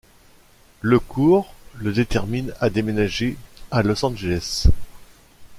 Le 0.81 0.99
cours 0.99 1.53
le 1.77 1.93
détermine 1.93 2.55
à 2.59 2.71
déménager 2.71 3.37
à 3.69 3.83
Los 3.83 4.03
Angeles. 4.03 4.63